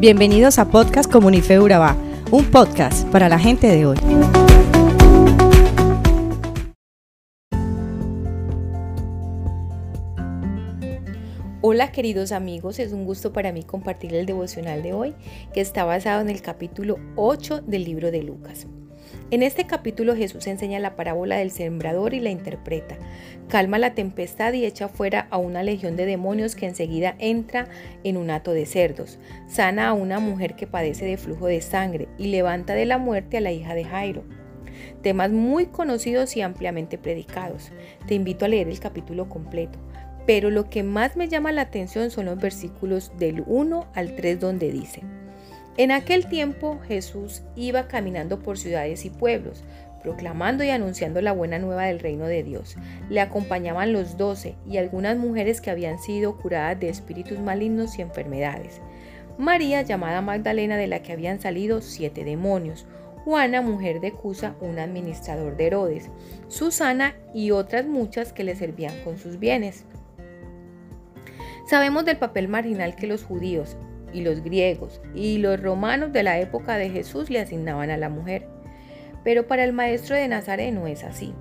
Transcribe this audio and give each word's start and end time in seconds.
Bienvenidos 0.00 0.58
a 0.58 0.64
Podcast 0.64 1.12
Comunife 1.12 1.60
Urabá, 1.60 1.94
un 2.30 2.50
podcast 2.50 3.06
para 3.08 3.28
la 3.28 3.38
gente 3.38 3.66
de 3.66 3.84
hoy. 3.84 3.98
Hola 11.60 11.92
queridos 11.92 12.32
amigos, 12.32 12.78
es 12.78 12.94
un 12.94 13.04
gusto 13.04 13.34
para 13.34 13.52
mí 13.52 13.62
compartir 13.62 14.14
el 14.14 14.24
devocional 14.24 14.82
de 14.82 14.94
hoy 14.94 15.14
que 15.52 15.60
está 15.60 15.84
basado 15.84 16.22
en 16.22 16.30
el 16.30 16.40
capítulo 16.40 16.96
8 17.16 17.60
del 17.60 17.84
libro 17.84 18.10
de 18.10 18.22
Lucas. 18.22 18.66
En 19.32 19.44
este 19.44 19.64
capítulo 19.64 20.16
Jesús 20.16 20.48
enseña 20.48 20.80
la 20.80 20.96
parábola 20.96 21.36
del 21.36 21.52
sembrador 21.52 22.14
y 22.14 22.20
la 22.20 22.30
interpreta. 22.30 22.98
Calma 23.46 23.78
la 23.78 23.94
tempestad 23.94 24.52
y 24.54 24.64
echa 24.64 24.88
fuera 24.88 25.28
a 25.30 25.36
una 25.38 25.62
legión 25.62 25.94
de 25.94 26.04
demonios 26.04 26.56
que 26.56 26.66
enseguida 26.66 27.14
entra 27.20 27.68
en 28.02 28.16
un 28.16 28.30
hato 28.30 28.52
de 28.52 28.66
cerdos. 28.66 29.20
Sana 29.46 29.88
a 29.88 29.92
una 29.92 30.18
mujer 30.18 30.56
que 30.56 30.66
padece 30.66 31.04
de 31.04 31.16
flujo 31.16 31.46
de 31.46 31.60
sangre 31.60 32.08
y 32.18 32.26
levanta 32.26 32.74
de 32.74 32.86
la 32.86 32.98
muerte 32.98 33.36
a 33.36 33.40
la 33.40 33.52
hija 33.52 33.74
de 33.74 33.84
Jairo. 33.84 34.24
Temas 35.00 35.30
muy 35.30 35.66
conocidos 35.66 36.36
y 36.36 36.42
ampliamente 36.42 36.98
predicados. 36.98 37.70
Te 38.08 38.14
invito 38.14 38.46
a 38.46 38.48
leer 38.48 38.66
el 38.66 38.80
capítulo 38.80 39.28
completo. 39.28 39.78
Pero 40.26 40.50
lo 40.50 40.68
que 40.68 40.82
más 40.82 41.16
me 41.16 41.28
llama 41.28 41.52
la 41.52 41.62
atención 41.62 42.10
son 42.10 42.26
los 42.26 42.38
versículos 42.38 43.12
del 43.16 43.44
1 43.46 43.86
al 43.94 44.16
3 44.16 44.40
donde 44.40 44.72
dice, 44.72 45.02
en 45.82 45.92
aquel 45.92 46.26
tiempo 46.26 46.78
Jesús 46.86 47.40
iba 47.56 47.88
caminando 47.88 48.40
por 48.40 48.58
ciudades 48.58 49.06
y 49.06 49.08
pueblos, 49.08 49.64
proclamando 50.02 50.62
y 50.62 50.68
anunciando 50.68 51.22
la 51.22 51.32
buena 51.32 51.58
nueva 51.58 51.86
del 51.86 52.00
reino 52.00 52.26
de 52.26 52.42
Dios. 52.42 52.76
Le 53.08 53.22
acompañaban 53.22 53.94
los 53.94 54.18
doce 54.18 54.56
y 54.68 54.76
algunas 54.76 55.16
mujeres 55.16 55.62
que 55.62 55.70
habían 55.70 55.98
sido 55.98 56.36
curadas 56.36 56.78
de 56.78 56.90
espíritus 56.90 57.38
malignos 57.38 57.98
y 57.98 58.02
enfermedades. 58.02 58.82
María, 59.38 59.80
llamada 59.80 60.20
Magdalena, 60.20 60.76
de 60.76 60.86
la 60.86 61.00
que 61.02 61.14
habían 61.14 61.40
salido 61.40 61.80
siete 61.80 62.24
demonios. 62.24 62.86
Juana, 63.24 63.62
mujer 63.62 64.02
de 64.02 64.12
Cusa, 64.12 64.56
un 64.60 64.78
administrador 64.78 65.56
de 65.56 65.66
Herodes. 65.66 66.10
Susana 66.48 67.14
y 67.32 67.52
otras 67.52 67.86
muchas 67.86 68.34
que 68.34 68.44
le 68.44 68.54
servían 68.54 69.02
con 69.02 69.16
sus 69.16 69.38
bienes. 69.38 69.86
Sabemos 71.70 72.04
del 72.04 72.18
papel 72.18 72.48
marginal 72.48 72.96
que 72.96 73.06
los 73.06 73.22
judíos, 73.22 73.78
y 74.12 74.22
los 74.22 74.42
griegos 74.42 75.00
y 75.14 75.38
los 75.38 75.60
romanos 75.60 76.12
de 76.12 76.22
la 76.22 76.38
época 76.38 76.76
de 76.76 76.90
Jesús 76.90 77.30
le 77.30 77.40
asignaban 77.40 77.90
a 77.90 77.96
la 77.96 78.08
mujer. 78.08 78.46
Pero 79.24 79.46
para 79.46 79.64
el 79.64 79.72
maestro 79.72 80.16
de 80.16 80.28
Nazaret 80.28 80.72
no 80.72 80.86
es 80.86 81.04
así. 81.04 81.34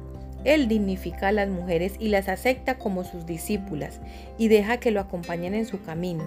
Él 0.45 0.67
dignifica 0.67 1.30
a 1.30 1.31
las 1.31 1.50
mujeres 1.50 1.94
y 2.00 2.09
las 2.09 2.30
acepta 2.30 2.78
como 2.78 3.03
sus 3.03 3.26
discípulas 3.26 4.00
y 4.38 4.48
deja 4.48 4.78
que 4.78 4.92
lo 4.92 5.02
acompañen 5.02 5.53
en 5.53 5.66
su 5.66 5.81
camino. 5.81 6.23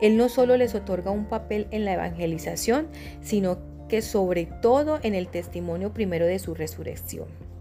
Él 0.00 0.16
no 0.16 0.28
solo 0.28 0.56
les 0.56 0.74
otorga 0.74 1.10
un 1.10 1.26
papel 1.26 1.68
en 1.70 1.84
la 1.84 1.92
evangelización, 1.92 2.88
sino 3.20 3.58
que 3.88 4.02
sobre 4.02 4.46
todo 4.46 4.98
en 5.02 5.14
el 5.14 5.28
testimonio 5.28 5.92
primero 5.92 6.26
de 6.26 6.38
su 6.38 6.54
resurrección. 6.54 7.51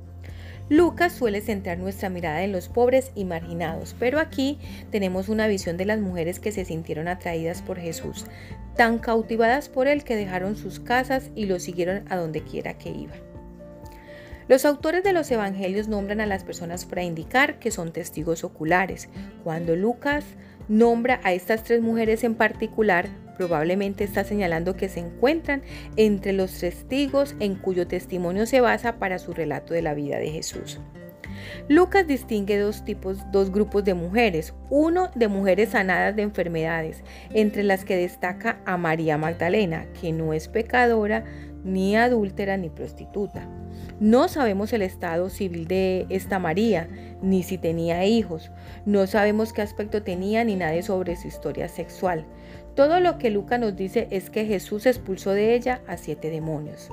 Lucas 0.71 1.11
suele 1.11 1.41
centrar 1.41 1.79
nuestra 1.79 2.07
mirada 2.07 2.43
en 2.43 2.53
los 2.53 2.69
pobres 2.69 3.11
y 3.13 3.25
marginados, 3.25 3.93
pero 3.99 4.19
aquí 4.19 4.57
tenemos 4.89 5.27
una 5.27 5.47
visión 5.47 5.75
de 5.75 5.83
las 5.83 5.99
mujeres 5.99 6.39
que 6.39 6.53
se 6.53 6.63
sintieron 6.63 7.09
atraídas 7.09 7.61
por 7.61 7.77
Jesús, 7.77 8.25
tan 8.77 8.97
cautivadas 8.97 9.67
por 9.67 9.89
él 9.89 10.05
que 10.05 10.15
dejaron 10.15 10.55
sus 10.55 10.79
casas 10.79 11.29
y 11.35 11.45
lo 11.45 11.59
siguieron 11.59 12.05
a 12.07 12.15
donde 12.15 12.41
quiera 12.41 12.77
que 12.77 12.89
iba. 12.89 13.11
Los 14.47 14.63
autores 14.63 15.03
de 15.03 15.11
los 15.11 15.29
evangelios 15.29 15.89
nombran 15.89 16.21
a 16.21 16.25
las 16.25 16.45
personas 16.45 16.85
para 16.85 17.03
indicar 17.03 17.59
que 17.59 17.69
son 17.69 17.91
testigos 17.91 18.45
oculares. 18.45 19.09
Cuando 19.43 19.75
Lucas 19.75 20.23
nombra 20.69 21.19
a 21.25 21.33
estas 21.33 21.65
tres 21.65 21.81
mujeres 21.81 22.23
en 22.23 22.35
particular, 22.35 23.09
probablemente 23.41 24.03
está 24.03 24.23
señalando 24.23 24.75
que 24.75 24.87
se 24.87 24.99
encuentran 24.99 25.63
entre 25.95 26.31
los 26.31 26.59
testigos 26.59 27.35
en 27.39 27.55
cuyo 27.55 27.87
testimonio 27.87 28.45
se 28.45 28.61
basa 28.61 28.99
para 28.99 29.17
su 29.17 29.33
relato 29.33 29.73
de 29.73 29.81
la 29.81 29.95
vida 29.95 30.19
de 30.19 30.29
Jesús. 30.29 30.79
Lucas 31.67 32.05
distingue 32.05 32.59
dos 32.59 32.85
tipos, 32.85 33.17
dos 33.31 33.51
grupos 33.51 33.83
de 33.83 33.95
mujeres, 33.95 34.53
uno 34.69 35.09
de 35.15 35.27
mujeres 35.27 35.69
sanadas 35.69 36.15
de 36.15 36.21
enfermedades, 36.21 37.03
entre 37.33 37.63
las 37.63 37.83
que 37.83 37.95
destaca 37.95 38.61
a 38.63 38.77
María 38.77 39.17
Magdalena, 39.17 39.87
que 39.99 40.11
no 40.11 40.33
es 40.33 40.47
pecadora, 40.47 41.25
ni 41.63 41.95
adúltera, 41.95 42.57
ni 42.57 42.69
prostituta. 42.69 43.47
No 43.99 44.27
sabemos 44.27 44.73
el 44.73 44.81
estado 44.81 45.29
civil 45.29 45.67
de 45.67 46.05
esta 46.09 46.39
María, 46.39 46.89
ni 47.21 47.43
si 47.43 47.57
tenía 47.57 48.03
hijos. 48.05 48.51
No 48.85 49.05
sabemos 49.05 49.53
qué 49.53 49.61
aspecto 49.61 50.01
tenía 50.01 50.43
ni 50.43 50.55
nada 50.55 50.81
sobre 50.81 51.15
su 51.15 51.27
historia 51.27 51.67
sexual. 51.67 52.25
Todo 52.75 52.99
lo 52.99 53.17
que 53.17 53.29
Lucas 53.29 53.59
nos 53.59 53.75
dice 53.75 54.07
es 54.11 54.29
que 54.29 54.45
Jesús 54.45 54.85
expulsó 54.85 55.31
de 55.31 55.55
ella 55.55 55.81
a 55.87 55.97
siete 55.97 56.29
demonios. 56.29 56.89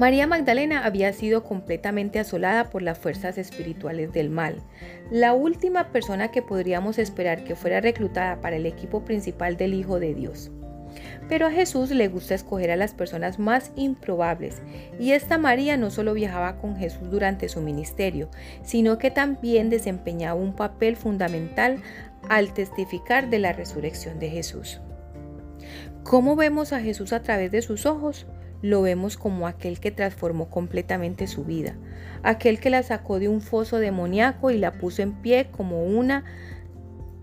María 0.00 0.26
Magdalena 0.26 0.86
había 0.86 1.12
sido 1.12 1.44
completamente 1.44 2.18
asolada 2.18 2.70
por 2.70 2.80
las 2.80 2.98
fuerzas 2.98 3.36
espirituales 3.36 4.12
del 4.12 4.30
mal. 4.30 4.62
La 5.10 5.34
última 5.34 5.88
persona 5.88 6.30
que 6.30 6.40
podríamos 6.40 6.98
esperar 6.98 7.44
que 7.44 7.54
fuera 7.54 7.82
reclutada 7.82 8.40
para 8.40 8.56
el 8.56 8.64
equipo 8.64 9.04
principal 9.04 9.58
del 9.58 9.74
Hijo 9.74 10.00
de 10.00 10.14
Dios. 10.14 10.50
Pero 11.28 11.46
a 11.46 11.50
Jesús 11.52 11.90
le 11.90 12.08
gusta 12.08 12.34
escoger 12.34 12.70
a 12.70 12.76
las 12.76 12.94
personas 12.94 13.38
más 13.38 13.72
improbables, 13.76 14.62
y 14.98 15.12
esta 15.12 15.38
María 15.38 15.76
no 15.76 15.90
solo 15.90 16.14
viajaba 16.14 16.56
con 16.56 16.76
Jesús 16.76 17.10
durante 17.10 17.48
su 17.48 17.60
ministerio, 17.60 18.30
sino 18.62 18.98
que 18.98 19.10
también 19.10 19.70
desempeñaba 19.70 20.40
un 20.40 20.54
papel 20.54 20.96
fundamental 20.96 21.76
al 22.30 22.54
testificar 22.54 23.28
de 23.28 23.40
la 23.40 23.52
resurrección 23.52 24.20
de 24.20 24.30
Jesús. 24.30 24.80
¿Cómo 26.04 26.36
vemos 26.36 26.72
a 26.72 26.80
Jesús 26.80 27.12
a 27.12 27.22
través 27.22 27.50
de 27.50 27.60
sus 27.60 27.86
ojos? 27.86 28.28
Lo 28.62 28.82
vemos 28.82 29.16
como 29.16 29.48
aquel 29.48 29.80
que 29.80 29.90
transformó 29.90 30.48
completamente 30.48 31.26
su 31.26 31.44
vida, 31.44 31.74
aquel 32.22 32.60
que 32.60 32.70
la 32.70 32.84
sacó 32.84 33.18
de 33.18 33.28
un 33.28 33.40
foso 33.40 33.78
demoníaco 33.78 34.52
y 34.52 34.58
la 34.58 34.78
puso 34.78 35.02
en 35.02 35.20
pie 35.20 35.48
como 35.50 35.82
una 35.82 36.24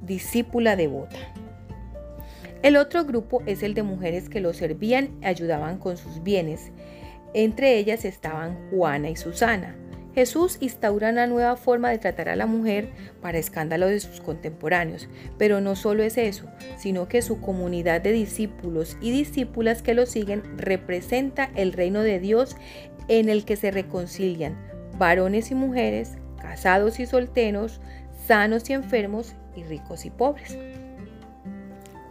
discípula 0.02 0.76
devota. 0.76 1.16
El 2.62 2.76
otro 2.76 3.06
grupo 3.06 3.42
es 3.46 3.64
el 3.64 3.76
de 3.76 3.84
mujeres 3.84 4.28
que 4.28 4.42
lo 4.42 4.54
servían 4.54 5.18
y 5.22 5.26
ayudaban 5.26 5.78
con 5.78 5.96
sus 5.96 6.22
bienes. 6.22 6.74
Entre 7.34 7.78
ellas 7.78 8.04
estaban 8.04 8.58
Juana 8.72 9.10
y 9.10 9.16
Susana. 9.16 9.74
Jesús 10.18 10.58
instaura 10.62 11.12
una 11.12 11.28
nueva 11.28 11.58
forma 11.58 11.92
de 11.92 12.00
tratar 12.00 12.30
a 12.30 12.36
la 12.36 12.48
mujer 12.48 12.90
para 13.22 13.38
escándalo 13.38 13.86
de 13.86 14.00
sus 14.00 14.20
contemporáneos, 14.20 15.08
pero 15.38 15.62
no 15.62 15.76
solo 15.76 16.02
es 16.02 16.18
eso, 16.18 16.48
sino 16.76 17.08
que 17.08 17.22
su 17.22 17.40
comunidad 17.40 18.02
de 18.02 18.14
discípulos 18.14 18.98
y 19.00 19.12
discípulas 19.12 19.84
que 19.84 19.94
lo 19.94 20.08
siguen 20.08 20.42
representa 20.58 21.52
el 21.56 21.72
reino 21.72 22.02
de 22.02 22.20
Dios 22.20 22.56
en 23.08 23.30
el 23.30 23.46
que 23.46 23.58
se 23.58 23.70
reconcilian 23.70 24.58
varones 24.98 25.52
y 25.52 25.54
mujeres, 25.54 26.14
casados 26.42 27.00
y 27.00 27.06
solteros, 27.06 27.80
sanos 28.26 28.68
y 28.72 28.74
enfermos 28.74 29.36
y 29.56 29.66
ricos 29.66 30.04
y 30.04 30.10
pobres. 30.10 30.58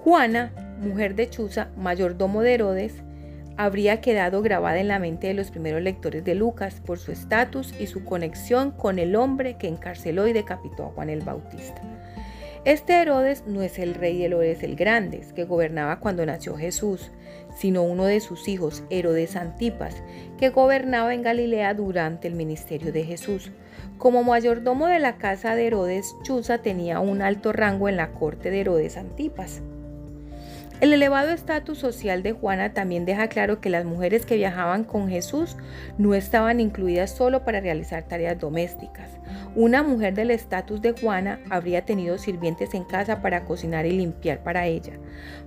Juana, 0.05 0.53
mujer 0.81 1.17
de 1.17 1.29
Chuza, 1.29 1.71
mayordomo 1.77 2.43
de 2.43 2.55
Herodes, 2.55 3.03
habría 3.57 4.01
quedado 4.01 4.43
grabada 4.43 4.79
en 4.79 4.89
la 4.89 4.99
mente 4.99 5.29
de 5.29 5.35
los 5.35 5.51
primeros 5.51 5.83
lectores 5.83 6.25
de 6.25 6.35
Lucas 6.35 6.83
por 6.85 6.99
su 6.99 7.13
estatus 7.13 7.75
y 7.81 7.87
su 7.87 8.05
conexión 8.05 8.71
con 8.71 8.99
el 8.99 9.17
hombre 9.17 9.57
que 9.57 9.69
encarceló 9.69 10.27
y 10.27 10.33
decapitó 10.33 10.87
a 10.87 10.91
Juan 10.91 11.11
el 11.11 11.23
Bautista. 11.23 11.81
Este 12.67 12.95
Herodes 12.95 13.45
no 13.47 13.63
es 13.63 13.79
el 13.79 13.95
rey 13.95 14.25
Herodes 14.25 14.65
el 14.65 14.75
Grande, 14.75 15.21
que 15.37 15.45
gobernaba 15.45 16.01
cuando 16.01 16.27
nació 16.27 16.57
Jesús, 16.57 17.13
sino 17.57 17.85
uno 17.85 18.07
de 18.07 18.19
sus 18.19 18.49
hijos, 18.49 18.83
Herodes 18.91 19.37
Antipas, 19.37 20.03
que 20.37 20.51
gobernaba 20.51 21.15
en 21.15 21.23
Galilea 21.23 21.75
durante 21.75 22.27
el 22.27 22.35
ministerio 22.35 22.93
de 22.93 23.05
Jesús. 23.05 23.53
Como 23.99 24.25
mayordomo 24.25 24.89
de 24.89 24.99
la 24.99 25.17
casa 25.17 25.55
de 25.55 25.69
Herodes, 25.69 26.17
Chuza 26.25 26.59
tenía 26.59 26.99
un 26.99 27.23
alto 27.23 27.53
rango 27.53 27.89
en 27.89 27.97
la 27.97 28.11
corte 28.11 28.51
de 28.51 28.63
Herodes 28.63 28.97
Antipas. 28.97 29.63
El 30.79 30.93
elevado 30.93 31.31
estatus 31.31 31.79
social 31.79 32.23
de 32.23 32.33
Juana 32.33 32.75
también 32.75 33.07
deja 33.07 33.29
claro 33.29 33.63
que 33.63 33.71
las 33.71 33.87
mujeres 33.87 34.27
que 34.27 34.37
viajaban 34.37 34.85
con 34.85 35.09
Jesús 35.09 35.57
no 35.97 36.13
estaban 36.13 36.61
incluidas 36.61 37.17
solo 37.17 37.47
para 37.47 37.61
realizar 37.61 38.03
tareas 38.03 38.39
domésticas. 38.39 39.11
Una 39.55 39.83
mujer 39.83 40.13
del 40.13 40.31
estatus 40.31 40.83
de 40.83 40.93
Juana 40.93 41.41
habría 41.49 41.87
tenido 41.87 42.19
sirvientes 42.19 42.75
en 42.75 42.85
casa 42.85 43.23
para 43.23 43.47
cocinar 43.47 43.87
y 43.87 43.93
limpiar 43.93 44.43
para 44.43 44.67
ella. 44.67 44.93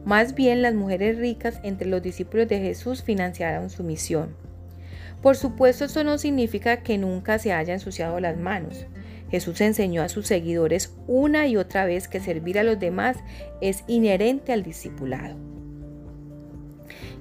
Más 0.04 0.34
bien 0.34 0.64
las 0.64 0.74
mujeres 0.74 1.20
ricas 1.20 1.60
entre 1.62 1.88
los 1.88 2.02
discípulos 2.02 2.48
de 2.48 2.60
Jesús 2.60 3.04
financiaron 3.04 3.70
su 3.70 3.84
misión. 3.84 4.36
Por 5.22 5.36
supuesto, 5.36 5.86
esto 5.86 6.04
no 6.04 6.18
significa 6.18 6.78
que 6.78 6.98
nunca 6.98 7.38
se 7.38 7.54
haya 7.54 7.74
ensuciado 7.76 8.20
las 8.20 8.38
manos. 8.38 8.88
Jesús 9.32 9.62
enseñó 9.62 10.02
a 10.02 10.10
sus 10.10 10.28
seguidores 10.28 10.94
una 11.08 11.48
y 11.48 11.58
otra 11.58 11.86
vez 11.86 12.08
que 12.08 12.20
servir 12.20 12.60
a 12.60 12.64
los 12.64 12.80
demás 12.80 13.18
es 13.62 13.84
inherente 13.88 14.54
al 14.54 14.64
discipulado. 14.64 15.36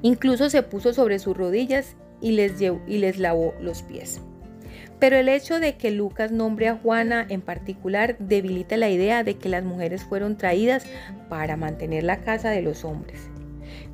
Incluso 0.03 0.49
se 0.51 0.63
puso 0.63 0.93
sobre 0.93 1.19
sus 1.19 1.37
rodillas 1.37 1.97
y 2.21 2.33
les, 2.33 2.61
y 2.61 2.99
les 2.99 3.19
lavó 3.19 3.55
los 3.61 3.83
pies. 3.83 4.21
Pero 4.99 5.17
el 5.17 5.29
hecho 5.29 5.61
de 5.61 5.77
que 5.77 5.91
Lucas 5.91 6.33
nombre 6.33 6.69
a 6.69 6.77
Juana 6.77 7.25
en 7.29 7.41
particular 7.41 8.17
debilita 8.19 8.77
la 8.77 8.91
idea 8.91 9.23
de 9.23 9.37
que 9.37 9.49
las 9.49 9.63
mujeres 9.63 10.03
fueron 10.05 10.37
traídas 10.37 10.87
para 11.29 11.57
mantener 11.57 12.03
la 12.05 12.21
casa 12.21 12.51
de 12.51 12.63
los 12.63 12.85
hombres. 12.85 13.29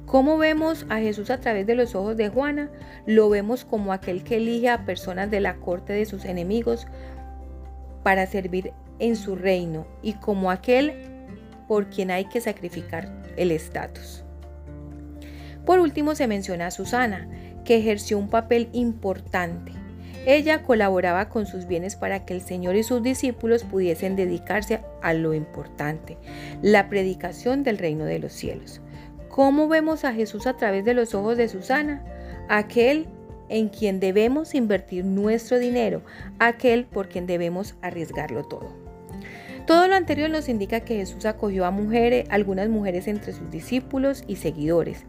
¿Cómo 0.06 0.38
vemos 0.38 0.86
a 0.90 1.00
Jesús 1.00 1.30
a 1.30 1.40
través 1.40 1.66
de 1.66 1.74
los 1.74 1.94
ojos 1.94 2.16
de 2.16 2.28
Juana? 2.28 2.70
Lo 3.06 3.28
vemos 3.28 3.64
como 3.64 3.92
aquel 3.92 4.22
que 4.22 4.36
elige 4.36 4.68
a 4.68 4.84
personas 4.84 5.30
de 5.30 5.40
la 5.40 5.56
corte 5.56 5.92
de 5.92 6.04
sus 6.04 6.24
enemigos 6.24 6.86
para 8.04 8.26
servir 8.26 8.72
en 9.00 9.16
su 9.16 9.34
reino 9.34 9.88
y 10.00 10.12
como 10.12 10.52
aquel 10.52 10.92
por 11.66 11.90
quien 11.90 12.12
hay 12.12 12.26
que 12.26 12.40
sacrificar 12.40 13.10
el 13.36 13.50
estatus. 13.50 14.22
Por 15.66 15.80
último 15.80 16.14
se 16.14 16.28
menciona 16.28 16.66
a 16.66 16.70
Susana, 16.70 17.28
que 17.64 17.78
ejerció 17.78 18.18
un 18.18 18.28
papel 18.28 18.68
importante. 18.72 19.72
Ella 20.26 20.62
colaboraba 20.62 21.28
con 21.28 21.46
sus 21.46 21.66
bienes 21.66 21.96
para 21.96 22.24
que 22.24 22.34
el 22.34 22.42
Señor 22.42 22.76
y 22.76 22.82
sus 22.82 23.02
discípulos 23.02 23.64
pudiesen 23.64 24.16
dedicarse 24.16 24.80
a 25.02 25.14
lo 25.14 25.34
importante, 25.34 26.18
la 26.62 26.88
predicación 26.88 27.62
del 27.62 27.78
reino 27.78 28.04
de 28.04 28.18
los 28.18 28.32
cielos. 28.32 28.80
¿Cómo 29.28 29.68
vemos 29.68 30.04
a 30.04 30.12
Jesús 30.12 30.46
a 30.46 30.56
través 30.56 30.84
de 30.84 30.94
los 30.94 31.14
ojos 31.14 31.36
de 31.36 31.48
Susana? 31.48 32.04
Aquel 32.48 33.08
en 33.48 33.68
quien 33.68 34.00
debemos 34.00 34.54
invertir 34.54 35.04
nuestro 35.04 35.58
dinero, 35.58 36.02
aquel 36.38 36.84
por 36.84 37.08
quien 37.08 37.26
debemos 37.26 37.74
arriesgarlo 37.82 38.44
todo. 38.44 38.84
Todo 39.66 39.88
lo 39.88 39.94
anterior 39.94 40.28
nos 40.28 40.50
indica 40.50 40.80
que 40.80 40.96
Jesús 40.96 41.24
acogió 41.24 41.64
a 41.64 41.70
mujeres, 41.70 42.26
algunas 42.28 42.68
mujeres 42.68 43.08
entre 43.08 43.32
sus 43.32 43.50
discípulos 43.50 44.22
y 44.26 44.36
seguidores. 44.36 45.04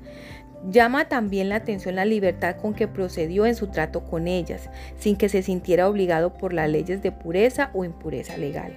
Llama 0.67 1.05
también 1.05 1.49
la 1.49 1.57
atención 1.57 1.95
la 1.95 2.05
libertad 2.05 2.55
con 2.55 2.73
que 2.73 2.87
procedió 2.87 3.45
en 3.45 3.55
su 3.55 3.67
trato 3.67 4.03
con 4.03 4.27
ellas, 4.27 4.69
sin 4.97 5.15
que 5.15 5.29
se 5.29 5.43
sintiera 5.43 5.87
obligado 5.87 6.33
por 6.33 6.53
las 6.53 6.69
leyes 6.69 7.03
de 7.03 7.11
pureza 7.11 7.69
o 7.73 7.85
impureza 7.85 8.35
legal. 8.37 8.73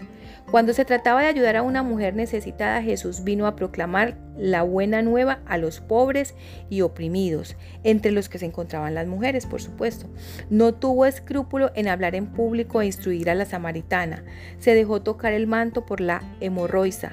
Cuando 0.50 0.75
se 0.75 0.85
trataba 0.85 1.23
de 1.23 1.29
ayudar 1.29 1.56
a 1.56 1.62
una 1.62 1.82
mujer 1.82 2.14
necesitada, 2.14 2.82
Jesús 2.82 3.25
vino 3.25 3.46
a 3.46 3.56
proclamar 3.56 4.19
la 4.37 4.62
buena 4.62 5.00
nueva 5.00 5.40
a 5.46 5.56
los 5.56 5.81
pobres 5.81 6.35
y 6.69 6.82
oprimidos, 6.82 7.56
entre 7.85 8.12
los 8.12 8.29
que 8.29 8.38
se 8.38 8.46
encontraban 8.46 8.94
las 8.94 9.06
mujeres, 9.06 9.46
por 9.46 9.62
supuesto. 9.62 10.11
No 10.50 10.75
tuvo 10.75 11.06
escrúpulo 11.06 11.70
en 11.75 11.88
hablar 11.88 12.14
en 12.14 12.26
público 12.26 12.82
e 12.82 12.87
instruir 12.87 13.31
a 13.31 13.34
la 13.34 13.46
samaritana. 13.46 14.25
Se 14.58 14.75
dejó 14.75 15.00
tocar 15.00 15.32
el 15.32 15.46
manto 15.46 15.87
por 15.87 16.02
la 16.02 16.23
hemorroisa, 16.41 17.12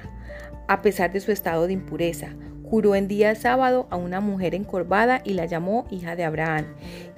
a 0.67 0.81
pesar 0.81 1.13
de 1.13 1.21
su 1.21 1.31
estado 1.31 1.67
de 1.67 1.73
impureza. 1.73 2.29
Curó 2.69 2.95
en 2.95 3.07
día 3.07 3.35
sábado 3.35 3.87
a 3.89 3.95
una 3.95 4.21
mujer 4.21 4.55
encorvada 4.55 5.21
y 5.23 5.33
la 5.33 5.45
llamó 5.45 5.85
hija 5.91 6.15
de 6.15 6.23
Abraham. 6.23 6.65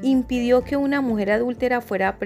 Impidió 0.02 0.64
que 0.64 0.78
una 0.78 1.02
mujer 1.02 1.32
adúltera 1.32 1.82
fuera 1.82 2.18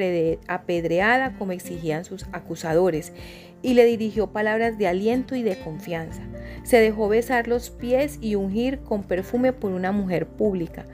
apedreada 0.47 1.33
como 1.37 1.51
exigían 1.51 2.03
sus 2.03 2.25
acusadores 2.31 3.13
y 3.61 3.75
le 3.75 3.85
dirigió 3.85 4.27
palabras 4.27 4.77
de 4.77 4.87
aliento 4.87 5.35
y 5.35 5.43
de 5.43 5.59
confianza. 5.59 6.23
Se 6.63 6.79
dejó 6.79 7.07
besar 7.09 7.47
los 7.47 7.69
pies 7.69 8.17
y 8.21 8.35
ungir 8.35 8.79
con 8.79 9.03
perfume 9.03 9.53
por 9.53 9.71
una 9.71 9.91
mujer 9.91 10.27
pública, 10.27 10.85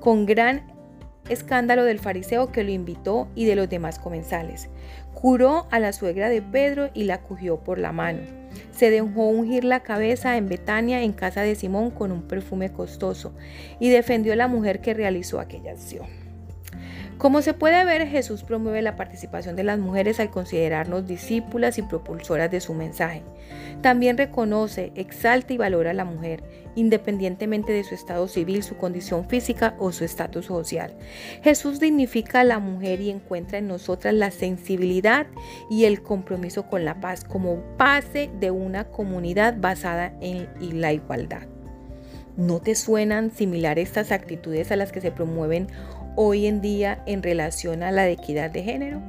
con 0.00 0.26
gran 0.26 0.73
escándalo 1.28 1.84
del 1.84 1.98
fariseo 1.98 2.52
que 2.52 2.64
lo 2.64 2.70
invitó 2.70 3.28
y 3.34 3.44
de 3.44 3.56
los 3.56 3.68
demás 3.68 3.98
comensales. 3.98 4.68
Curó 5.14 5.66
a 5.70 5.80
la 5.80 5.92
suegra 5.92 6.28
de 6.28 6.42
Pedro 6.42 6.90
y 6.94 7.04
la 7.04 7.22
cogió 7.22 7.58
por 7.60 7.78
la 7.78 7.92
mano. 7.92 8.20
Se 8.72 8.90
dejó 8.90 9.28
ungir 9.28 9.64
la 9.64 9.80
cabeza 9.80 10.36
en 10.36 10.48
Betania 10.48 11.02
en 11.02 11.12
casa 11.12 11.42
de 11.42 11.54
Simón 11.54 11.90
con 11.90 12.12
un 12.12 12.22
perfume 12.22 12.72
costoso 12.72 13.34
y 13.80 13.90
defendió 13.90 14.32
a 14.32 14.36
la 14.36 14.48
mujer 14.48 14.80
que 14.80 14.94
realizó 14.94 15.40
aquella 15.40 15.72
acción. 15.72 16.23
Como 17.18 17.42
se 17.42 17.54
puede 17.54 17.84
ver, 17.84 18.06
Jesús 18.08 18.42
promueve 18.42 18.82
la 18.82 18.96
participación 18.96 19.54
de 19.54 19.62
las 19.62 19.78
mujeres 19.78 20.18
al 20.18 20.30
considerarnos 20.30 21.06
discípulas 21.06 21.78
y 21.78 21.82
propulsoras 21.82 22.50
de 22.50 22.60
su 22.60 22.74
mensaje. 22.74 23.22
También 23.82 24.18
reconoce, 24.18 24.92
exalta 24.94 25.52
y 25.52 25.56
valora 25.56 25.90
a 25.90 25.94
la 25.94 26.04
mujer, 26.04 26.42
independientemente 26.74 27.72
de 27.72 27.84
su 27.84 27.94
estado 27.94 28.26
civil, 28.26 28.62
su 28.62 28.76
condición 28.76 29.28
física 29.28 29.76
o 29.78 29.92
su 29.92 30.04
estatus 30.04 30.46
social. 30.46 30.96
Jesús 31.42 31.80
dignifica 31.80 32.40
a 32.40 32.44
la 32.44 32.58
mujer 32.58 33.00
y 33.00 33.10
encuentra 33.10 33.58
en 33.58 33.68
nosotras 33.68 34.12
la 34.12 34.30
sensibilidad 34.30 35.26
y 35.70 35.84
el 35.84 36.02
compromiso 36.02 36.66
con 36.66 36.84
la 36.84 37.00
paz 37.00 37.24
como 37.24 37.62
base 37.78 38.28
de 38.40 38.50
una 38.50 38.84
comunidad 38.84 39.56
basada 39.58 40.12
en 40.20 40.48
la 40.80 40.92
igualdad. 40.92 41.46
¿No 42.36 42.60
te 42.60 42.74
suenan 42.74 43.30
similares 43.30 43.88
estas 43.88 44.10
actitudes 44.10 44.72
a 44.72 44.76
las 44.76 44.90
que 44.90 45.00
se 45.00 45.12
promueven 45.12 45.68
hoy 46.16 46.46
en 46.46 46.60
día 46.60 47.02
en 47.06 47.22
relación 47.22 47.82
a 47.82 47.90
la 47.90 48.08
equidad 48.08 48.50
de 48.50 48.62
género? 48.62 49.00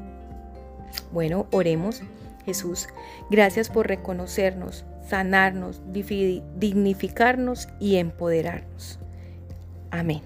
Bueno, 1.11 1.47
oremos. 1.51 2.01
Jesús, 2.45 2.87
gracias 3.31 3.69
por 3.69 3.87
reconocernos, 3.87 4.85
sanarnos, 5.09 5.81
dignificarnos 5.91 7.67
y 7.79 7.95
empoderarnos. 7.95 8.99
Amén. 9.89 10.21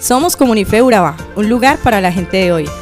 Somos 0.00 0.34
Comunife 0.34 0.82
Urabá, 0.82 1.16
un 1.36 1.48
lugar 1.48 1.78
para 1.78 2.00
la 2.00 2.10
gente 2.10 2.38
de 2.38 2.50
hoy. 2.50 2.81